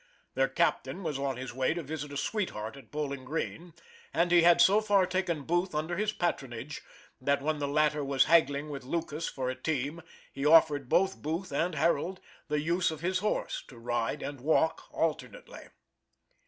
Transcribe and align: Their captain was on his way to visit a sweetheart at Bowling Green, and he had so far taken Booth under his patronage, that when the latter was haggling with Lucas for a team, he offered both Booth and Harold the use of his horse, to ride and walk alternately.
Their 0.33 0.47
captain 0.47 1.03
was 1.03 1.19
on 1.19 1.37
his 1.37 1.53
way 1.53 1.75
to 1.75 1.83
visit 1.83 2.11
a 2.11 2.17
sweetheart 2.17 2.75
at 2.75 2.89
Bowling 2.89 3.23
Green, 3.23 3.75
and 4.15 4.31
he 4.31 4.41
had 4.41 4.59
so 4.59 4.81
far 4.81 5.05
taken 5.05 5.43
Booth 5.43 5.75
under 5.75 5.95
his 5.95 6.11
patronage, 6.11 6.81
that 7.21 7.43
when 7.43 7.59
the 7.59 7.67
latter 7.67 8.03
was 8.03 8.25
haggling 8.25 8.71
with 8.71 8.83
Lucas 8.83 9.29
for 9.29 9.51
a 9.51 9.55
team, 9.55 10.01
he 10.33 10.43
offered 10.43 10.89
both 10.89 11.21
Booth 11.21 11.51
and 11.51 11.75
Harold 11.75 12.19
the 12.47 12.59
use 12.61 12.89
of 12.89 13.01
his 13.01 13.19
horse, 13.19 13.63
to 13.67 13.77
ride 13.77 14.23
and 14.23 14.41
walk 14.41 14.85
alternately. 14.91 15.67